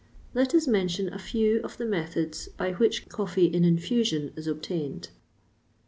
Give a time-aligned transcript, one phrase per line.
[0.33, 5.09] Let us mention a few of the methods by which coffee in infusion is obtained.